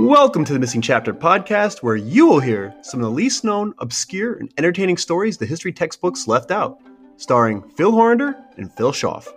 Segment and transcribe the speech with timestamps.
[0.00, 3.74] Welcome to the Missing Chapter podcast, where you will hear some of the least known,
[3.80, 6.80] obscure, and entertaining stories the history textbooks left out,
[7.18, 9.28] starring Phil Horander and Phil Schaff.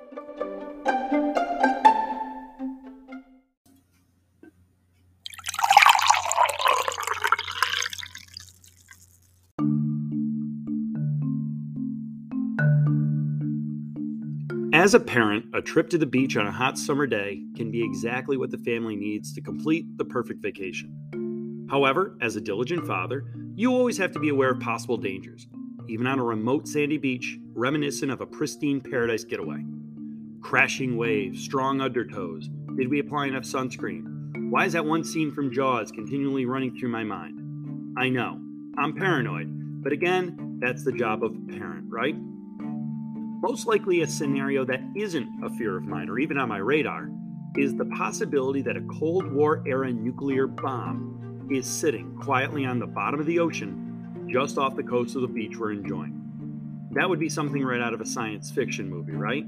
[14.83, 17.81] As a parent, a trip to the beach on a hot summer day can be
[17.81, 21.67] exactly what the family needs to complete the perfect vacation.
[21.71, 23.23] However, as a diligent father,
[23.55, 25.47] you always have to be aware of possible dangers,
[25.87, 29.63] even on a remote sandy beach reminiscent of a pristine paradise getaway.
[30.41, 34.49] Crashing waves, strong undertows, did we apply enough sunscreen?
[34.49, 37.39] Why is that one scene from Jaws continually running through my mind?
[37.97, 38.37] I know,
[38.77, 39.47] I'm paranoid,
[39.81, 42.15] but again, that's the job of a parent, right?
[43.43, 47.09] Most likely, a scenario that isn't a fear of mine or even on my radar
[47.57, 52.87] is the possibility that a Cold War era nuclear bomb is sitting quietly on the
[52.87, 56.87] bottom of the ocean just off the coast of the beach we're enjoying.
[56.91, 59.45] That would be something right out of a science fiction movie, right?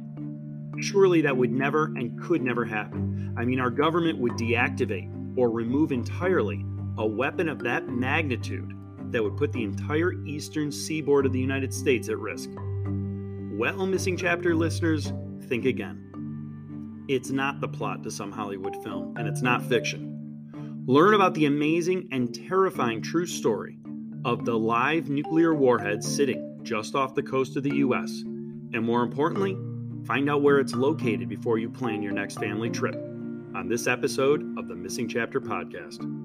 [0.81, 3.33] Surely that would never and could never happen.
[3.37, 6.65] I mean, our government would deactivate or remove entirely
[6.97, 8.73] a weapon of that magnitude
[9.11, 12.49] that would put the entire eastern seaboard of the United States at risk.
[13.57, 17.05] Well, missing chapter listeners, think again.
[17.07, 20.83] It's not the plot to some Hollywood film, and it's not fiction.
[20.87, 23.77] Learn about the amazing and terrifying true story
[24.25, 28.23] of the live nuclear warhead sitting just off the coast of the US.
[28.73, 29.55] And more importantly,
[30.05, 34.41] find out where it's located before you plan your next family trip on this episode
[34.59, 36.24] of the Missing Chapter podcast.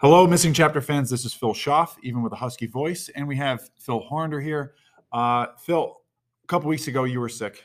[0.00, 1.10] Hello, Missing Chapter fans.
[1.10, 4.74] This is Phil Schaff, even with a husky voice, and we have Phil Horander here.
[5.12, 5.96] Uh, Phil,
[6.44, 7.64] a couple weeks ago, you were sick.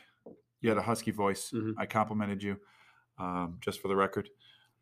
[0.60, 1.52] You had a husky voice.
[1.52, 1.74] Mhm.
[1.78, 2.58] I complimented you,
[3.18, 4.30] um, just for the record.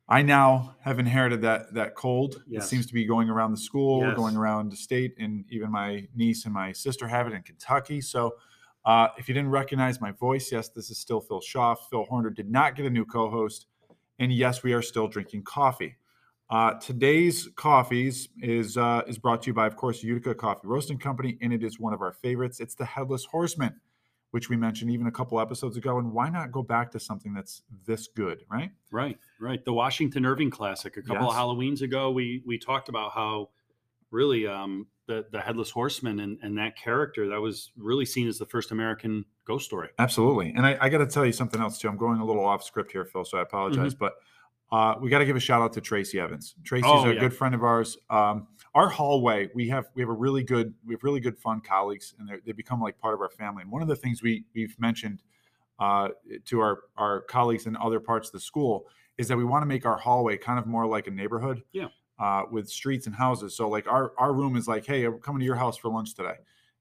[0.08, 2.42] I now have inherited that that cold.
[2.46, 2.64] Yes.
[2.64, 4.16] It seems to be going around the school, Yes.
[4.16, 8.00] going around the state, and even my niece and my sister have it in Kentucky.
[8.00, 8.36] So,
[8.86, 11.86] uh, if you didn't recognize my voice, yes, this is still Phil Schaff.
[11.90, 13.66] Phil Horander did not get a new co-host,
[14.18, 15.96] and yes, we are still drinking coffee.
[16.52, 20.98] Uh, today's coffees is uh, is brought to you by, of course, Utica Coffee Roasting
[20.98, 22.60] Company, and it is one of our favorites.
[22.60, 23.80] It's the Headless Horseman,
[24.32, 25.96] which we mentioned even a couple episodes ago.
[25.98, 28.70] And why not go back to something that's this good, right?
[28.90, 29.64] Right, right.
[29.64, 30.94] The Washington Irving Classic.
[30.98, 31.32] A couple Yes.
[31.32, 33.48] of Halloweens ago, we we talked about how
[34.10, 38.36] really um, the the headless horseman and, and that character that was really seen as
[38.36, 39.88] the first American ghost story.
[39.98, 40.52] Absolutely.
[40.54, 41.88] And I, I got to tell you something else too.
[41.88, 43.48] I'm going a little off script here, Phil, so I Mm-hmm.
[43.48, 43.94] apologize.
[43.94, 44.12] But
[44.72, 46.56] uh, we got to give a shout out to Tracy Evans.
[46.64, 47.20] Tracy's Oh, a yeah.
[47.20, 47.96] good friend of ours.
[48.10, 51.60] Um, our hallway, we have we have a really good we have really good fun
[51.60, 53.62] colleagues, and they become like part of our family.
[53.62, 55.22] And one of the things we we've mentioned
[55.78, 56.08] uh,
[56.46, 58.86] to our our colleagues in other parts of the school
[59.18, 61.62] is that we want to make our hallway kind of more like a neighborhood.
[61.72, 61.88] Yeah.
[62.18, 63.56] Uh, with streets and houses.
[63.56, 66.14] So like our our room is like, hey, I'm coming to your house for lunch
[66.14, 66.36] today.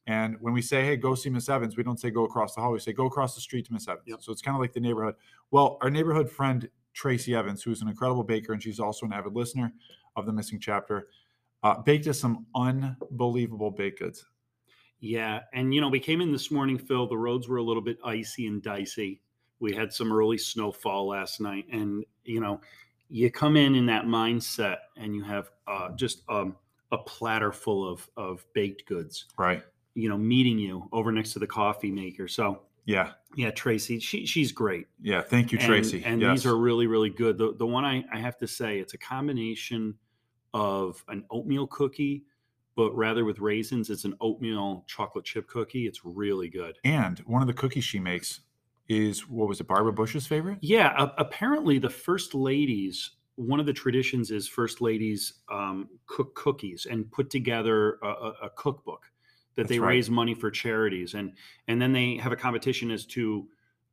[0.07, 2.61] And when we say, hey, go see Miss Evans, we don't say go across the
[2.61, 2.71] hall.
[2.73, 4.03] We say go across the street to Miss Evans.
[4.07, 4.21] Yep.
[4.21, 5.15] So it's kind of like the neighborhood.
[5.49, 9.35] Well, our neighborhood friend, Tracy Evans, who's an incredible baker, and she's also an avid
[9.35, 9.73] listener
[10.15, 11.07] of the missing chapter,
[11.63, 14.25] uh, baked us some unbelievable baked goods.
[14.99, 17.07] Yeah, and you know, we came in this morning, Phil.
[17.07, 19.21] The roads were a little bit icy and dicey.
[19.59, 22.61] We had some early snowfall last night, and you know,
[23.09, 26.55] you come in in that mindset, and you have uh, just um,
[26.91, 29.25] a platter full of of baked goods.
[29.37, 29.63] Right.
[29.95, 32.27] You know, meeting you over next to the coffee maker.
[32.27, 33.11] So Yeah.
[33.35, 34.87] yeah, Tracy, she she's great.
[35.01, 35.21] Yeah.
[35.21, 36.03] Thank you, And- Tracy.
[36.03, 36.31] And, yes.
[36.39, 37.37] these are really, really good.
[37.37, 39.95] The the one I, I have to say, it's a combination
[40.53, 42.23] of an oatmeal cookie,
[42.75, 45.85] but rather with raisins, it's an oatmeal chocolate chip cookie.
[45.87, 46.77] It's really good.
[46.83, 48.41] and one of the cookies she makes
[48.89, 50.57] is what was it, Barbara Bush's favorite?
[50.61, 56.87] Yeah, apparently the first ladies, one of the traditions is first ladies um, cook cookies
[56.89, 59.10] and put together a, a, a cookbook
[59.55, 59.89] that That's they right.
[59.89, 61.33] raise money for charities, and
[61.67, 63.47] and then they have a competition as to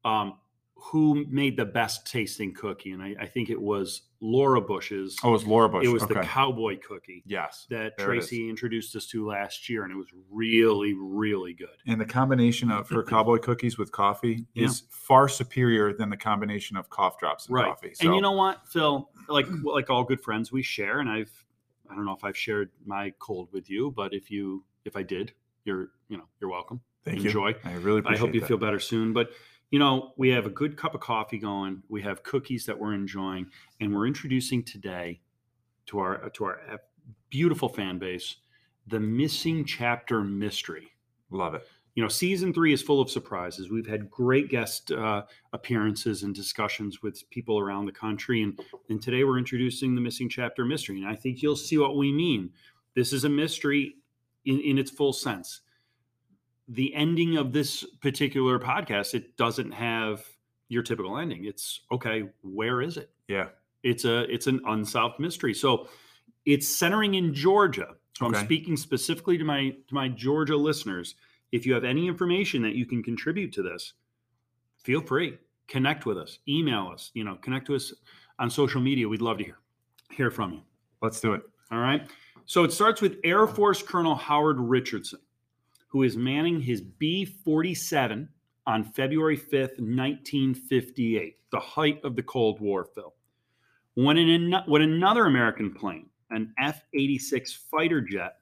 [0.04, 0.34] um,
[0.80, 5.16] who made the best tasting cookie, and I, I think it was Laura Bush's.
[5.24, 5.84] Oh, it was Laura Bush.
[5.84, 6.14] it was okay.
[6.14, 7.66] the cowboy cookie yes.
[7.70, 7.98] that.
[7.98, 11.68] Tracy introduced us to last year, and it was really, really good.
[11.88, 14.66] And the combination of her cowboy cookies with coffee Yeah.
[14.66, 17.66] is far superior than the combination of cough drops and Right.
[17.66, 17.94] coffee.
[18.00, 19.10] And you know what, Phil?
[19.28, 21.44] Like like all good friends, we share, and I've
[21.90, 25.02] I don't know if I've shared my cold with you, but if you if I
[25.02, 25.32] did,
[25.68, 26.80] you're you know you're welcome.
[27.04, 27.50] Thank enjoy.
[27.50, 27.54] you.
[27.64, 28.46] I really appreciate I hope you that.
[28.46, 29.12] feel better soon.
[29.12, 29.30] But
[29.70, 31.82] you know, we have a good cup of coffee going.
[31.88, 33.46] We have cookies that we're enjoying,
[33.80, 35.20] and we're introducing today
[35.86, 36.60] to our to our
[37.30, 38.36] beautiful fan base
[38.88, 40.88] the missing chapter mystery.
[41.30, 41.66] Love it.
[41.94, 43.70] You know, season three is full of surprises.
[43.70, 49.02] We've had great guest uh, appearances and discussions with people around the country, and and
[49.02, 51.02] today we're introducing the missing chapter mystery.
[51.02, 52.50] And I think you'll see what we mean.
[52.94, 53.96] This is a mystery
[54.44, 55.60] in, in its full sense.
[56.68, 60.24] The ending of this particular podcast it doesn't have
[60.68, 61.44] your typical ending.
[61.46, 63.10] It's okay where is it?
[63.26, 63.48] Yeah.
[63.82, 65.54] it's a it's an unsolved mystery.
[65.54, 65.88] So
[66.44, 67.94] it's centering in georgia.
[68.16, 71.14] So i'm speaking specifically to my to my georgia listeners.
[71.52, 73.94] If you have any information that you can contribute to this
[74.82, 75.38] feel free.
[75.68, 76.38] Connect with us.
[76.48, 77.10] Email us.
[77.14, 77.92] You know connect to us
[78.38, 79.08] on social media.
[79.08, 79.58] We'd love to hear
[80.10, 80.60] hear from you.
[81.00, 81.42] Let's do it.
[81.70, 82.08] all right.
[82.48, 85.20] So it starts with Air Force Colonel Howard Richardson,
[85.88, 88.26] who is manning his B 47
[88.66, 93.12] on February 5th, 1958, the height of the Cold War, Phil.
[93.96, 98.36] When, an, when another American plane, an F 86 fighter jet,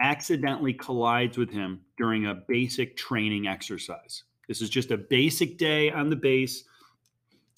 [0.00, 4.22] accidentally collides with him during a basic training exercise.
[4.46, 6.62] This is just a basic day on the base.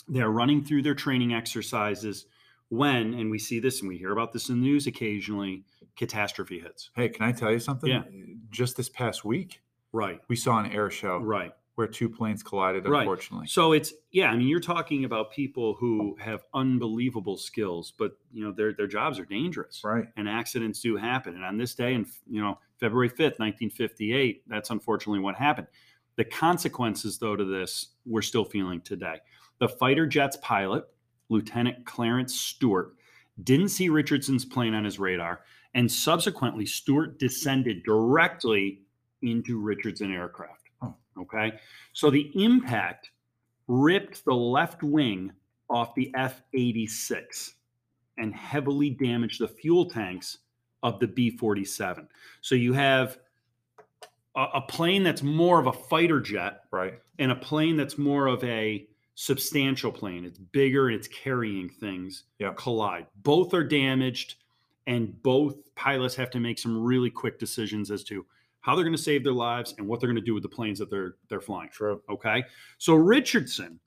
[0.08, 2.24] They're running through their training exercises
[2.68, 5.64] when, and we see this and we hear about this in the news occasionally,
[5.96, 6.90] catastrophe hits.
[6.94, 7.90] Hey, can I tell you something?
[7.90, 8.02] Yeah.
[8.50, 9.60] Just this past week,
[9.92, 10.20] Right.
[10.28, 11.52] we saw an air show Right.
[11.76, 13.00] where two planes collided, Right.
[13.00, 13.46] unfortunately.
[13.46, 18.42] So it's yeah, I mean you're talking about people who have unbelievable skills, but you
[18.44, 19.82] know their their jobs are dangerous.
[19.84, 20.06] Right.
[20.16, 21.34] And accidents do happen.
[21.34, 25.68] And on this day and you know February 5th, 1958, that's unfortunately what happened.
[26.16, 29.20] The consequences though to this we're still feeling today.
[29.58, 30.84] The fighter jet's pilot,
[31.28, 32.94] Lieutenant Clarence Stewart,
[33.42, 35.40] didn't see Richardson's plane on his radar,
[35.74, 38.80] and subsequently Stewart descended directly
[39.22, 40.62] into Richardson aircraft.
[40.82, 40.94] Oh.
[41.18, 41.52] Okay.
[41.92, 43.10] So the impact
[43.68, 45.32] ripped the left wing
[45.68, 47.54] off the F 86
[48.18, 50.38] and heavily damaged the fuel tanks
[50.82, 52.06] of the B 47.
[52.40, 53.18] So you have
[54.36, 56.94] a, a plane that's more of a fighter jet Right.
[57.18, 60.24] and a plane that's more of a substantial plane.
[60.24, 62.52] It's bigger and it's carrying things Yeah.
[62.56, 63.06] collide.
[63.16, 64.36] Both are damaged,
[64.86, 68.24] and both pilots have to make some really quick decisions as to
[68.60, 70.48] how they're going to save their lives and what they're going to do with the
[70.48, 71.70] planes that they're they're flying.
[71.70, 72.02] True.
[72.10, 72.44] Okay,
[72.78, 73.80] so Richardson,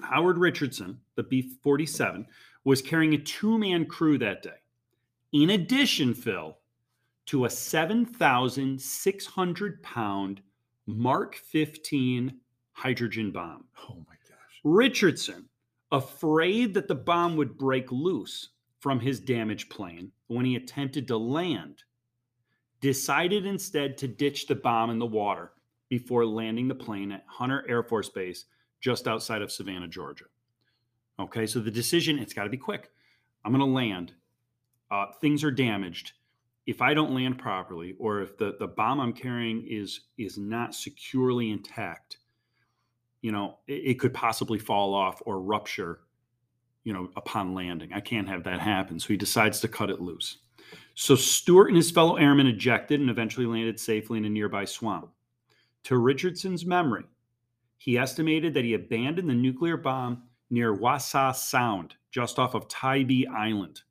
[0.00, 2.26] Howard Richardson, the B forty seven,
[2.64, 4.58] was carrying a two man crew that day.
[5.32, 6.56] In addition, Phil,
[7.26, 10.40] to a seven thousand six hundred pound
[10.86, 12.40] Mark fifteen
[12.72, 13.64] hydrogen bomb.
[13.88, 14.14] Oh my.
[14.64, 15.48] Richardson,
[15.92, 21.16] afraid that the bomb would break loose from his damaged plane when he attempted to
[21.16, 21.82] land,
[22.80, 25.52] decided instead to ditch the bomb in the water
[25.88, 28.46] before landing the plane at Hunter Air Force Base
[28.80, 30.24] just outside of Savannah, Georgia.
[31.18, 32.90] Okay, so the decision, it's got to be quick.
[33.44, 34.14] I'm going to land.
[34.90, 36.12] Uh, things are damaged.
[36.66, 40.74] If I don't land properly, or if the, the bomb I'm carrying is is not
[40.74, 42.18] securely intact,
[43.22, 46.00] you know, it, it could possibly fall off or rupture,
[46.84, 47.92] you know, upon landing.
[47.92, 48.98] I can't have that happen.
[48.98, 50.38] So he decides to cut it loose.
[50.94, 55.10] So Stewart and his fellow airmen ejected and eventually landed safely in a nearby swamp.
[55.84, 57.04] To Richardson's memory,
[57.78, 63.26] he estimated that he abandoned the nuclear bomb near Wassaw Sound, just off of Tybee
[63.26, 63.82] Island,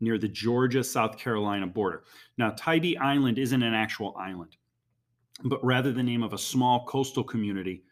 [0.00, 2.04] near the Georgia South Carolina border.
[2.38, 4.56] Now, Tybee Island isn't an actual island,
[5.44, 7.82] but rather the name of a small coastal community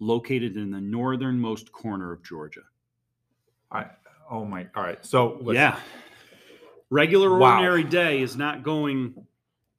[0.00, 2.62] located in the northernmost corner of Georgia.
[3.70, 3.86] I.
[4.30, 4.66] Oh my.
[4.74, 5.04] All right.
[5.04, 5.78] So listen, Yeah.
[6.90, 7.52] Regular Wow.
[7.56, 9.14] ordinary day is not going,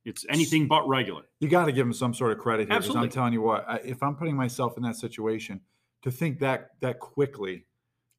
[0.04, 1.24] it's anything but regular.
[1.40, 3.64] you got to give him some sort of credit here because I'm telling you what,
[3.68, 5.62] I, if I'm putting myself in that situation,
[6.02, 7.66] to think that that quickly,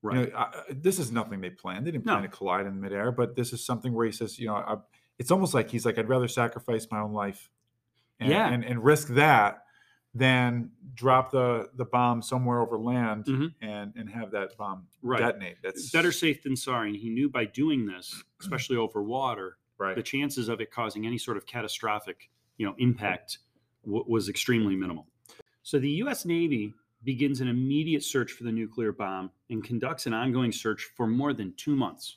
[0.03, 0.27] Right.
[0.27, 1.87] you know, I, this is nothing they planned.
[1.87, 2.13] They didn't No.
[2.15, 4.77] plan to collide in midair, but this is something where he says, you know, I,
[5.19, 7.51] it's almost like he's like, I'd rather sacrifice my own life,
[8.21, 8.49] and, Yeah.
[8.49, 9.65] and, and risk that
[10.17, 13.55] than drop the the bomb somewhere over land Mhm.
[13.61, 15.21] and and have that bomb Right.
[15.21, 15.59] detonate.
[15.63, 16.89] That's Better safe than sorry.
[16.89, 19.95] And he knew by doing this, especially over water, right.
[19.95, 23.39] the chances of it causing any sort of catastrophic, you know, impact
[23.85, 25.07] w- was extremely minimal.
[25.63, 26.25] So the U.S.
[26.25, 26.73] Navy
[27.05, 31.33] begins an immediate search for the nuclear bomb and conducts an ongoing search for more
[31.35, 32.17] than two months.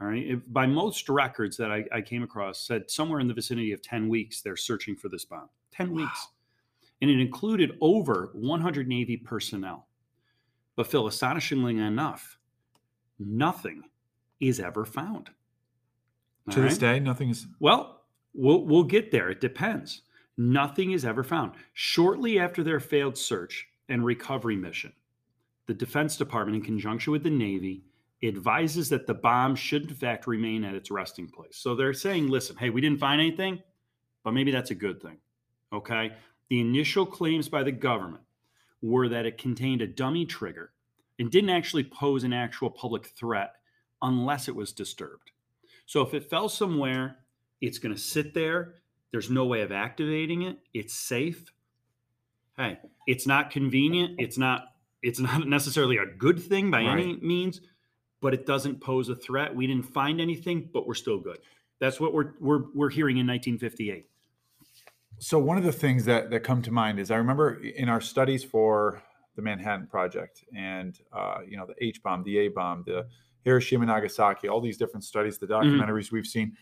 [0.00, 0.24] All right.
[0.26, 3.80] If, by most records that I, I, came across, said somewhere in the vicinity of
[3.82, 5.48] 10 weeks, they're searching for this bomb.
[5.72, 5.96] 10 wow.
[5.96, 6.28] weeks.
[7.00, 9.88] And it included over 100 Navy personnel.
[10.76, 12.38] But Phil, astonishingly enough,
[13.18, 13.82] nothing
[14.40, 15.30] is ever found.
[16.48, 16.68] All to right?
[16.68, 17.46] this day, nothing is.
[17.60, 19.30] Well, we'll we'll get there.
[19.30, 20.02] It depends.
[20.36, 21.52] Nothing is ever found.
[21.74, 24.92] Shortly after their failed search and recovery mission,
[25.66, 27.84] the Defense Department, in conjunction with the Navy,
[28.22, 31.56] advises that the bomb should, in fact, remain at its resting place.
[31.56, 33.62] So they're saying, listen, hey, we didn't find anything,
[34.24, 35.18] but maybe that's a good thing.
[35.72, 36.12] Okay.
[36.50, 38.22] The initial claims by the government
[38.82, 40.72] were that it contained a dummy trigger
[41.18, 43.54] and didn't actually pose an actual public threat
[44.02, 45.30] unless it was disturbed.
[45.86, 47.16] So if it fell somewhere,
[47.60, 48.74] it's going to sit there.
[49.10, 50.58] There's no way of activating it.
[50.72, 51.44] It's safe.
[52.56, 54.16] Hey, it's not convenient.
[54.18, 54.68] It's not
[55.02, 56.92] it's not necessarily a good thing by right.
[56.92, 57.60] any means,
[58.20, 59.54] but it doesn't pose a threat.
[59.54, 61.38] We didn't find anything, but we're still good.
[61.78, 64.08] That's what we're we're we're hearing in 1958.
[65.18, 68.00] So one of the things that that come to mind is I remember in our
[68.00, 69.02] studies for
[69.36, 73.06] the Manhattan Project and uh, you know the H bomb, the A bomb, the
[73.44, 75.68] Hiroshima, Nagasaki, all these different studies, the mm-hmm.
[75.68, 76.16] documentaries mm-hmm.
[76.16, 76.56] we've seen.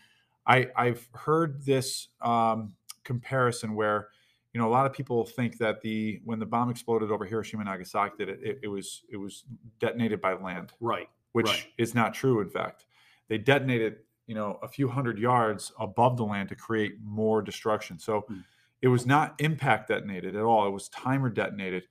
[0.47, 4.09] I I've heard this um, comparison where
[4.53, 7.63] you know a lot of people think that the when the bomb exploded over Hiroshima,
[7.63, 9.45] Nagasaki, that it, it, it was it was
[9.79, 10.73] detonated by land.
[10.79, 11.67] Right which right.
[11.77, 12.39] is not true.
[12.39, 12.85] In fact,
[13.27, 17.99] they detonated you know a few hundred yards above the land to create more destruction.
[17.99, 18.43] So mm.
[18.81, 20.67] it was not impact detonated at all.
[20.67, 21.83] It was timer detonated.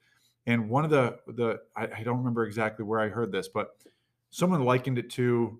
[0.46, 3.70] And one of the the I, I don't remember exactly where I heard this, but
[4.30, 5.58] someone likened it to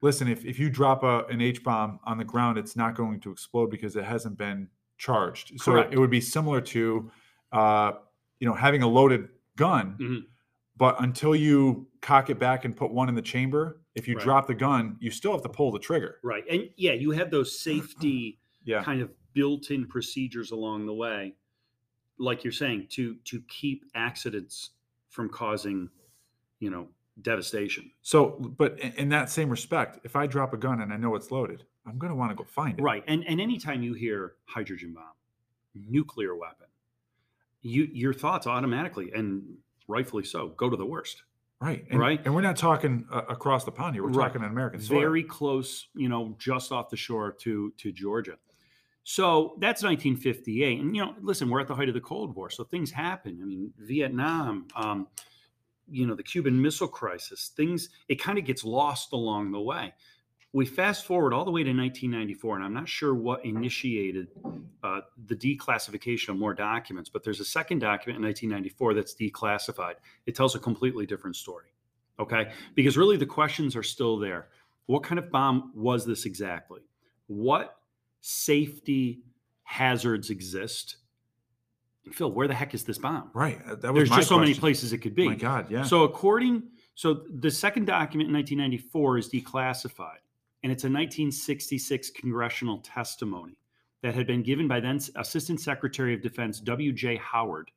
[0.00, 3.18] listen if, if you drop a, an h bomb on the ground it's not going
[3.18, 5.90] to explode because it hasn't been charged Correct.
[5.90, 7.10] so it would be similar to
[7.50, 7.92] uh,
[8.38, 10.18] you know having a loaded gun mm-hmm.
[10.76, 14.24] But until you cock it back and put one in the chamber, if you right.
[14.24, 16.18] drop the gun, you still have to pull the trigger.
[16.22, 16.44] Right.
[16.48, 18.84] And yeah, you have those safety yeah.
[18.84, 21.34] kind of built-in procedures along the way,
[22.18, 24.70] like you're saying, to to keep accidents
[25.08, 25.88] from causing,
[26.60, 26.88] you know,
[27.22, 27.90] devastation.
[28.02, 31.30] So, but in that same respect, if I drop a gun and I know it's
[31.30, 32.82] loaded, I'm going to want to go find it.
[32.82, 33.02] Right.
[33.06, 35.04] And and anytime you hear hydrogen bomb,
[35.74, 36.66] nuclear weapon,
[37.62, 39.56] you your thoughts automatically and
[39.88, 41.22] rightfully so, go to the worst.
[41.60, 41.84] Right.
[41.90, 42.20] And, right.
[42.24, 44.02] And we're not talking uh, across the pond here.
[44.02, 44.26] We're right.
[44.26, 45.00] talking in American soil.
[45.00, 48.36] Very close, you know, just off the shore to to Georgia.
[49.08, 50.80] So that's 1958.
[50.80, 52.50] And, you know, listen, we're at the height of the Cold War.
[52.50, 53.38] So things happen.
[53.40, 55.06] I mean, Vietnam, um,
[55.88, 59.94] you know, the Cuban Missile Crisis, things, it kind of gets lost along the way
[60.52, 64.28] we fast forward all the way to 1994, and I'm not sure what initiated
[64.82, 69.94] uh, the declassification of more documents, but there's a second document in 1994 that's declassified.
[70.24, 71.66] It tells a completely different story.
[72.18, 72.52] Okay.
[72.74, 74.48] Because really the questions are still there.
[74.86, 76.80] What kind of bomb was this exactly?
[77.26, 77.76] What
[78.20, 79.20] safety
[79.64, 80.96] hazards exist?
[82.04, 83.30] And Phil, where the heck is this bomb?
[83.34, 83.60] Right.
[83.66, 85.28] That There's just so many places it could be.
[85.28, 85.82] My God, yeah.
[85.82, 86.62] So according,
[86.94, 90.20] so the second document in 1994 is declassified
[90.66, 93.56] and it's a 1966 congressional testimony
[94.02, 97.18] that had been given by then Assistant Secretary of Defense W.J.
[97.18, 97.70] Howard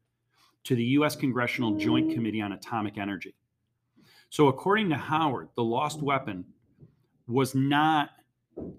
[0.64, 1.16] to the U.S.
[1.16, 3.36] Congressional Joint Committee on Atomic Energy.
[4.32, 6.44] So, according to Howard, the lost weapon
[7.28, 8.10] was not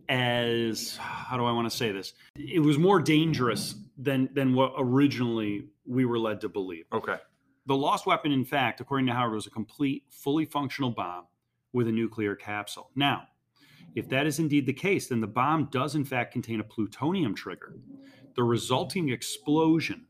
[0.09, 2.13] as how do I want to say this?
[2.35, 6.87] It was more dangerous than than what originally we were led to believe.
[6.93, 7.19] Okay.
[7.67, 11.27] The lost weapon, in fact, according to Howard, was a complete, fully functional bomb
[11.73, 12.91] with a nuclear capsule.
[12.97, 13.29] Now,
[13.95, 17.35] if that is indeed the case, then the bomb does in fact contain a plutonium
[17.35, 17.75] trigger.
[18.37, 20.07] The resulting explosion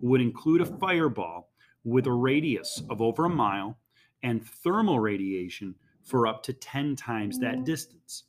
[0.00, 1.50] would include a fireball
[1.84, 3.78] with a radius of over a mile
[4.22, 8.24] and thermal radiation for up to 10 times that distance.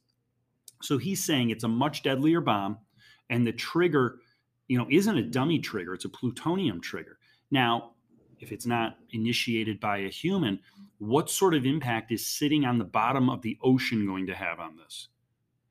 [0.81, 2.77] So he's saying it's a much deadlier bomb
[3.29, 4.19] and the trigger,
[4.67, 7.17] you know, isn't a dummy trigger, it's a plutonium trigger.
[7.51, 7.93] Now,
[8.39, 10.59] if it's not initiated by a human,
[10.99, 14.59] what sort of impact is sitting on the bottom of the ocean going to have
[14.59, 15.09] on this?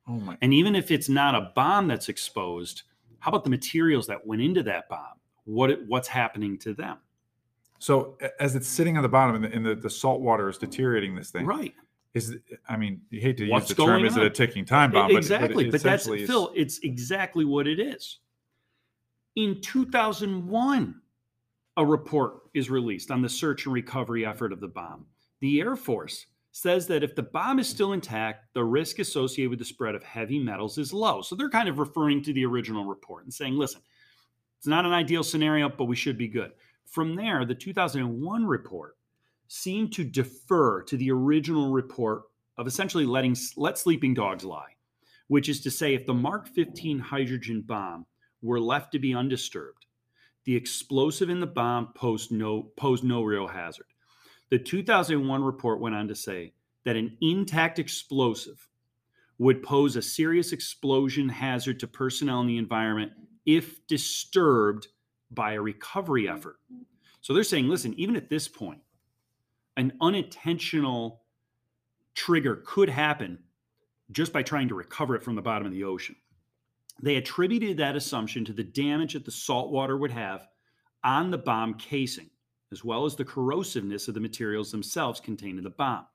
[0.07, 0.37] Oh my.
[0.41, 2.83] And even if it's not a bomb that's exposed,
[3.19, 5.19] how about the materials that went into that bomb?
[5.45, 6.97] What what's happening to them?
[7.79, 10.57] So as it's sitting on the bottom and the, and the, the salt water is
[10.57, 11.73] deteriorating this thing, right?
[12.13, 12.35] Is
[12.67, 14.05] I mean, you hate to what's use the term, on?
[14.05, 15.11] is it a ticking time bomb?
[15.11, 16.27] Exactly, but, but, but that's is...
[16.27, 16.51] Phil.
[16.55, 18.19] It's exactly what it is.
[19.35, 20.95] In 2001,
[21.77, 25.05] a report is released on the search and recovery effort of the bomb.
[25.39, 29.59] The Air Force says that if the bomb is still intact, the risk associated with
[29.59, 31.21] the spread of heavy metals is low.
[31.21, 33.81] So they're kind of referring to the original report and saying, listen,
[34.57, 36.51] it's not an ideal scenario, but we should be good.
[36.87, 38.97] From there, the 2001 report
[39.47, 42.23] seemed to defer to the original report
[42.57, 44.71] of essentially letting let sleeping dogs lie,
[45.27, 48.05] which is to say, if the Mark 15 hydrogen bomb
[48.41, 49.85] were left to be undisturbed,
[50.47, 53.85] the explosive in the bomb posed no posed no real hazard.
[54.49, 56.53] The 2001 report went on to say
[56.85, 58.69] that an intact explosive
[59.39, 63.11] would pose a serious explosion hazard to personnel in the environment
[63.45, 64.87] if disturbed
[65.29, 66.55] by a recovery effort.
[67.19, 68.79] So they're saying, listen, even at this point,
[69.75, 71.23] an unintentional
[72.15, 73.39] trigger could happen
[74.11, 76.15] just by trying to recover it from the bottom of the ocean.
[77.01, 80.47] They attributed that assumption to the damage that the salt water would have
[81.03, 82.29] on the bomb casing,
[82.71, 86.05] as well as the corrosiveness of the materials themselves contained in the bomb.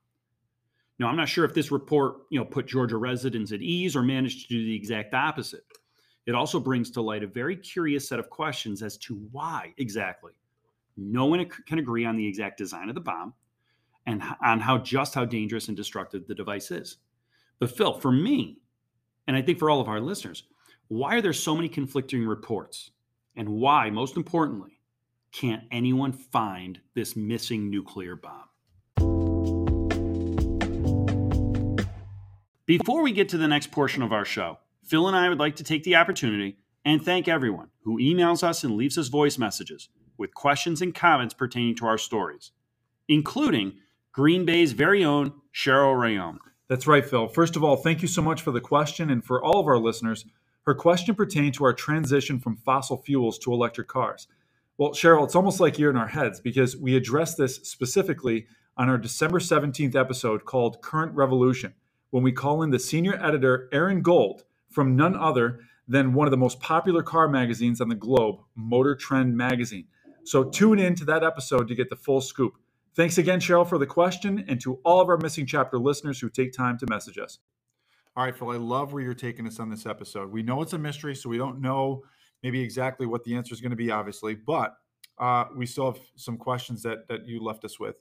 [0.99, 4.03] Now, I'm not sure if this report, you know, put Georgia residents at ease or
[4.03, 5.63] managed to do the exact opposite.
[6.25, 10.33] It also brings to light a very curious set of questions as to why exactly
[10.95, 13.33] no one can agree on the exact design of the bomb
[14.05, 16.97] and on how just how dangerous and destructive the device is.
[17.59, 18.59] But Phil, for me,
[19.27, 20.43] and I think for all of our listeners,
[20.87, 22.91] why are there so many conflicting reports?
[23.35, 24.79] And why, most importantly,
[25.31, 28.49] can't anyone find this missing nuclear bomb?
[32.65, 35.55] Before we get to the next portion of our show, Phil and I would like
[35.57, 39.89] to take the opportunity and thank everyone who emails us and leaves us voice messages
[40.17, 42.51] with questions and comments pertaining to our stories,
[43.07, 43.73] including
[44.11, 46.39] Green Bay's very own Cheryl Rayon.
[46.67, 47.27] That's right, Phil.
[47.27, 49.09] First of all, thank you so much for the question.
[49.09, 50.25] And for all of our listeners,
[50.65, 54.27] her question pertained to our transition from fossil fuels to electric cars.
[54.77, 58.89] Well, Cheryl, it's almost like you're in our heads because we addressed this specifically on
[58.89, 61.73] our December 17th episode called Current Revolution,
[62.09, 66.31] when we call in the senior editor, Aaron Gold, from none other than one of
[66.31, 69.85] the most popular car magazines on the globe, Motor Trend Magazine.
[70.23, 72.53] So tune in to that episode to get the full scoop.
[72.95, 76.29] Thanks again, Cheryl, for the question, and to all of our missing chapter listeners who
[76.29, 77.39] take time to message us.
[78.15, 80.31] All right, Phil, I love where you're taking us on this episode.
[80.31, 82.03] We know it's a mystery, so we don't know
[82.43, 84.75] maybe exactly what the answer is going to be, obviously, but
[85.17, 87.95] uh, we still have some questions that that you left us with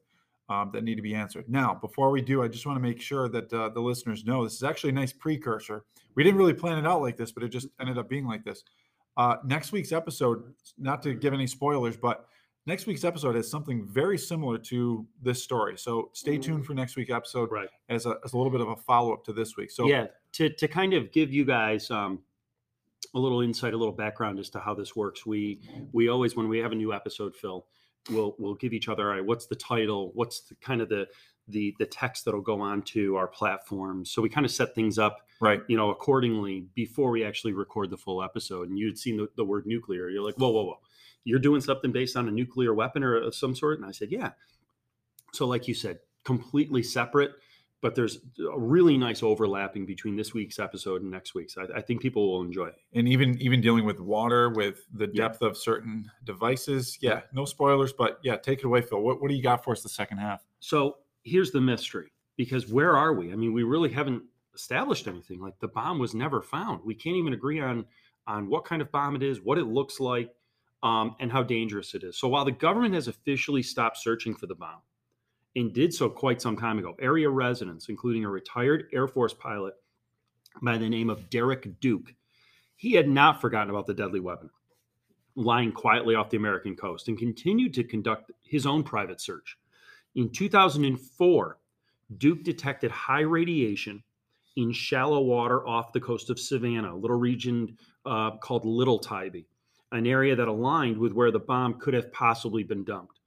[0.50, 1.48] um, that need to be answered.
[1.48, 4.44] Now, before we do, I just want to make sure that uh, the listeners know
[4.44, 5.84] this is actually a nice precursor.
[6.14, 8.44] We didn't really plan it out like this, but it just ended up being like
[8.44, 8.64] this.
[9.16, 12.26] Uh, next week's episode, not to give any spoilers, but
[12.66, 15.76] next week's episode has something very similar to this story.
[15.76, 17.68] So stay tuned for next week's episode Right.
[17.88, 19.70] as a, as a little bit of a follow up to this week.
[19.70, 22.20] So yeah, to, to kind of give you guys um,
[23.14, 25.26] a little insight, a little background as to how this works.
[25.26, 25.60] We
[25.92, 27.66] we always when we have a new episode, Phil,
[28.10, 30.12] we'll we'll give each other, all right, what's the title?
[30.14, 31.06] What's the kind of the
[31.48, 34.04] the the text that'll go on to our platform.
[34.04, 35.60] So we kind of set things up, right.
[35.66, 38.68] you know, accordingly before we actually record the full episode.
[38.68, 40.08] And you'd seen the, the word nuclear.
[40.08, 40.78] You're like, whoa, whoa, whoa.
[41.24, 43.78] You're doing something based on a nuclear weapon or uh, of some sort?
[43.78, 44.30] And I said, yeah.
[45.32, 47.32] So like you said, completely separate,
[47.80, 51.56] but there's a really nice overlapping between this week's episode and next week's.
[51.56, 52.76] I, I think people will enjoy it.
[52.92, 55.28] and even even dealing with water with the Yeah.
[55.28, 59.28] depth of certain devices yeah no spoilers but yeah take it away phil what, what
[59.30, 63.14] do you got for us the second half So here's the mystery because where are
[63.14, 63.32] we?
[63.32, 64.22] I mean, we really haven't
[64.54, 65.40] established anything.
[65.40, 66.80] Like the bomb was never found.
[66.84, 67.84] We can't even agree on
[68.26, 70.30] on what kind of bomb it is, what it looks like,
[70.82, 72.18] um, and how dangerous it is.
[72.18, 74.80] So while the government has officially stopped searching for the bomb
[75.54, 79.74] and did so quite some time ago, area residents, including a retired Air Force pilot
[80.60, 82.14] by the name of Derek Duke,
[82.76, 84.50] he had not forgotten about the deadly weapon
[85.34, 89.56] lying quietly off the American coast and continued to conduct his own private search.
[90.14, 91.58] In 2004,
[92.18, 94.02] Duke detected high radiation
[94.56, 99.46] in shallow water off the coast of Savannah, a little region uh, called Little Tybee,
[99.92, 103.20] an area that aligned with where the bomb could have possibly been dumped.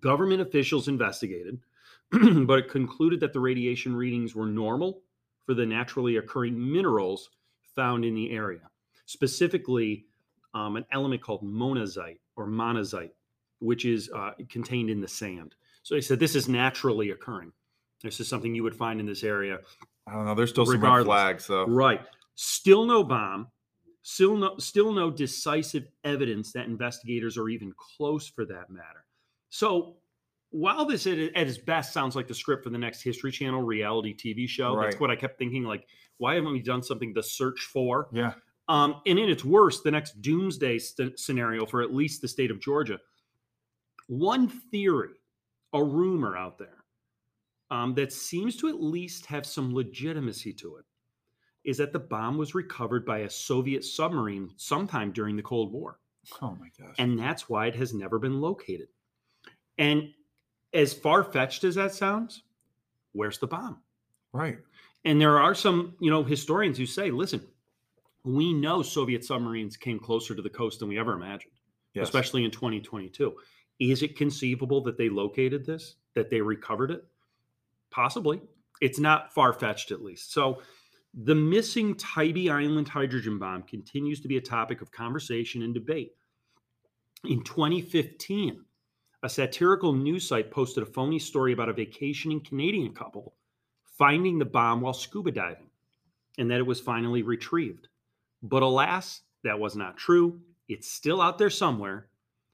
[0.00, 1.60] Government officials investigated,
[2.10, 5.02] but it concluded that the radiation readings were normal
[5.46, 7.30] for the naturally occurring minerals
[7.74, 8.68] found in the area,
[9.06, 10.06] specifically
[10.54, 13.10] um, an element called monazite or monazite,
[13.60, 15.54] which is uh, contained in the sand.
[15.82, 17.52] So they said this is naturally occurring.
[18.02, 19.58] This is something you would find in this area.
[20.06, 22.00] i don't know there's still some red flags though Right.
[22.34, 23.48] Still no bomb.
[24.10, 29.04] Still no still no decisive evidence that investigators are even close for that matter.
[29.50, 29.98] So
[30.48, 33.60] while this at, at its best sounds like the script for the next History Channel
[33.60, 35.62] reality TV show, that's what I kept thinking.
[35.64, 38.08] Like, why haven't we done something to search for?
[38.10, 38.32] yeah
[38.70, 42.50] Um, and in its worst, the next doomsday st- scenario for at least the state
[42.50, 42.98] of Georgia.
[44.06, 45.16] One theory,
[45.74, 46.82] a rumor out there,
[47.70, 50.86] um, that seems to at least have some legitimacy to it,
[51.64, 55.98] is that the bomb was recovered by a Soviet submarine sometime during the Cold War.
[56.42, 56.94] Oh my gosh.
[56.98, 58.88] And that's why it has never been located.
[59.78, 60.12] And
[60.72, 62.42] as far fetched as that sounds,
[63.12, 63.78] where's the bomb?
[64.32, 64.58] right.
[65.04, 67.40] And there are some, you know, historians who say, listen,
[68.24, 71.52] we know Soviet submarines came closer to the coast than we ever imagined,
[71.94, 72.04] Yes.
[72.08, 73.32] especially in 2022.
[73.78, 77.04] Is it conceivable that they located this, that they recovered it?
[77.90, 78.40] Possibly.
[78.80, 80.32] It's not far fetched, at least.
[80.32, 80.60] So,
[81.24, 86.12] the missing Tybee Island hydrogen bomb continues to be a topic of conversation and debate.
[87.24, 88.64] In 2015,
[89.24, 93.34] a satirical news site posted a phony story about a vacationing Canadian couple
[93.84, 95.66] finding the bomb while scuba diving
[96.38, 97.88] and that it was finally retrieved.
[98.44, 100.40] But alas, that was not true.
[100.68, 102.10] It's still out there somewhere,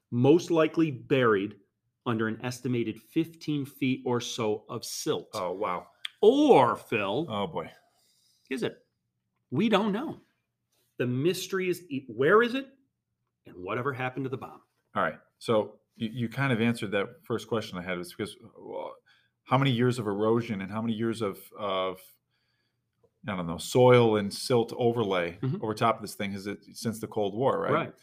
[0.09, 1.53] most likely buried
[2.07, 5.29] under an estimated 15 feet or so of silt.
[5.35, 5.85] Oh wow.
[6.21, 7.69] Or, Phil, Oh boy.
[8.49, 8.77] Is it?
[9.51, 10.17] We don't know.
[10.97, 12.67] The mystery is where is it
[13.45, 14.61] and whatever happened to the bomb?
[14.95, 15.19] All right.
[15.39, 18.93] So you, you kind of answered that first question I had was because well,
[19.43, 21.99] how many years of erosion and how many years of of
[23.27, 25.61] I don't know soil and silt overlay Mhm.
[25.63, 27.71] over top of this thing has it since the Cold War, right?
[27.73, 27.93] Right.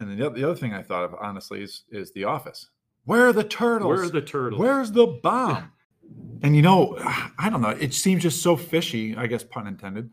[0.00, 2.68] And then the, the other thing I thought of honestly is is The Office.
[3.04, 3.88] Where are the turtles?
[3.88, 4.60] Where are the turtles?
[4.60, 5.72] Where's the bomb?
[6.42, 6.96] And you know,
[7.38, 7.70] I don't know.
[7.70, 10.10] It seems just so fishy, I guess pun intended,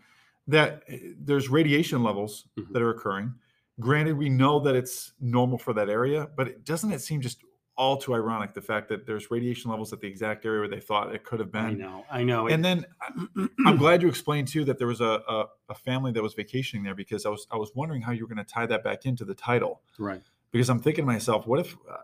[0.47, 2.71] that uh, there's radiation levels Mhm.
[2.71, 3.33] that are occurring.
[3.79, 7.43] Granted, we know that it's normal for that area, but it, doesn't it seem just
[7.77, 10.79] all too ironic the fact that there's radiation levels at the exact area where they
[10.79, 11.65] thought it could have been.
[11.65, 12.05] I know.
[12.09, 12.47] I know.
[12.47, 12.85] And then
[13.65, 16.83] I'm glad you explained too that there was a, a, a family that was vacationing
[16.83, 19.05] there because I was I was wondering how you were going to tie that back
[19.05, 20.21] into the title right.
[20.51, 21.97] because I'm thinking to myself, what if, uh,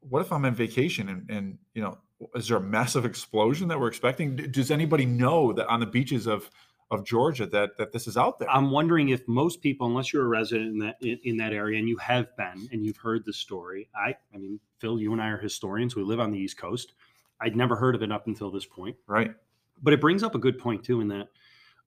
[0.00, 1.96] what if I'm on vacation and, and you know,
[2.34, 4.36] is there a massive explosion that we're expecting?
[4.36, 6.50] Does anybody know that on the beaches of
[6.90, 8.50] of Georgia that that this is out there?
[8.50, 11.78] I'm wondering if most people, unless you're a resident in that in, in that area
[11.78, 15.20] and you have been and you've heard the story, I I mean, Phil, you and
[15.20, 15.96] I are historians.
[15.96, 16.94] We live on the East Coast.
[17.40, 18.96] I'd never heard of it up until this point.
[19.06, 19.34] right?
[19.82, 21.28] But it brings up a good point too, in that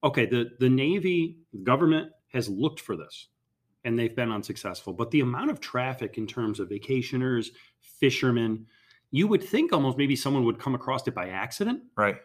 [0.04, 3.28] okay, the the Navy government has looked for this
[3.84, 4.92] and they've been unsuccessful.
[4.92, 7.48] But the amount of traffic in terms of vacationers,
[7.80, 8.66] fishermen,
[9.10, 12.16] you would think almost maybe someone would come across it by accident Right.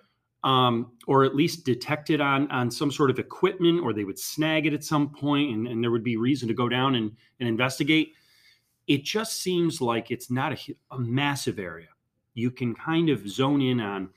[0.44, 4.20] um, or at least detect it on on some sort of equipment, or they would
[4.20, 7.12] snag it at some point, and, and there would be reason to go down and,
[7.40, 8.14] and investigate.
[8.88, 11.88] It just seems like it's not a, a massive area.
[12.34, 14.10] You can kind of zone in on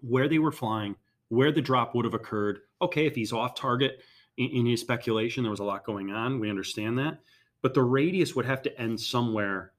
[0.00, 0.96] where they were flying,
[1.28, 2.60] where the drop would have occurred.
[2.82, 4.00] Okay, if he's off target
[4.36, 6.40] in, in his speculation, there was a lot going on.
[6.40, 7.20] We understand that,
[7.62, 9.73] but the radius would have to end somewhere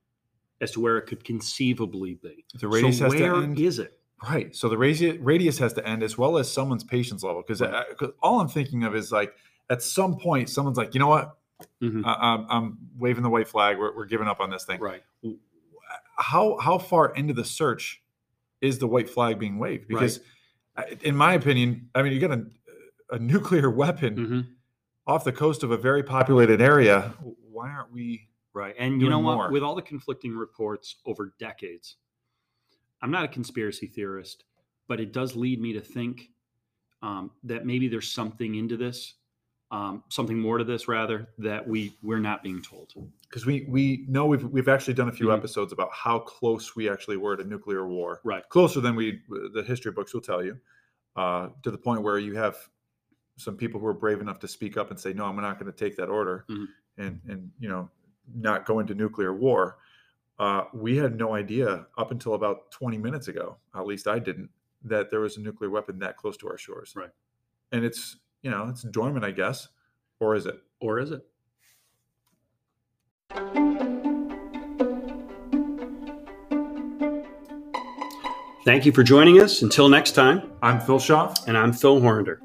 [0.61, 2.45] as to where it could conceivably be.
[2.59, 3.59] The radius so has where to end.
[3.59, 3.99] is it?
[4.23, 4.55] Right.
[4.55, 7.85] So the radius radius has to end as well as someone's patience level because Right.
[8.21, 9.33] all I'm thinking of is like
[9.69, 11.37] at some point someone's like, you know what,
[11.81, 12.03] Mhm.
[12.05, 13.77] I, I'm, I'm waving the white flag.
[13.77, 14.79] We're, we're giving up on this thing.
[14.79, 15.03] Right.
[16.17, 18.01] how how far into the search
[18.61, 19.87] is the white flag being waved?
[19.87, 20.19] Because,
[20.77, 22.45] I- in my opinion, I mean, you got a,
[23.11, 24.41] a nuclear weapon hmm
[25.07, 27.13] off the coast of a very populated area.
[27.51, 28.27] Why aren't we?
[28.55, 28.73] Right.
[28.79, 29.35] And you know doing what?
[29.35, 29.51] more.
[29.51, 31.97] With all the conflicting reports over decades,
[33.01, 34.45] I'm not a conspiracy theorist,
[34.87, 36.29] but it does lead me to think
[37.01, 39.15] um, that maybe there's something into this,
[39.71, 42.93] um, something more to this, rather, that we we're not being told.
[43.29, 45.37] Because we we know we've we've actually done a few Mhm.
[45.37, 48.21] episodes about how close we actually were to nuclear war.
[48.23, 48.47] Right.
[48.47, 49.21] Closer than we
[49.53, 50.57] the history books will tell you,
[51.17, 52.55] uh, to the point where you have
[53.37, 55.69] some people who are brave enough to speak up and say, "No, I'm not going
[55.69, 56.67] to take that order," Mhm.
[56.97, 57.89] and and you know
[58.33, 59.77] not go into nuclear war.
[60.37, 64.49] Uh, we had no idea up until about 20 minutes ago, at least I didn't,
[64.83, 66.93] that there was a nuclear weapon that close to our shores.
[66.95, 67.11] Right.
[67.71, 69.69] And it's you know it's dormant, I guess,
[70.19, 70.59] or is it?
[70.79, 71.25] Or is it?
[78.65, 79.61] Thank you for joining us.
[79.61, 81.47] Until next time, I'm Phil Schaff.
[81.47, 82.41] and I'm Phil Horander.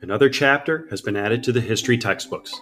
[0.00, 2.54] Another chapter has been added to the history textbooks.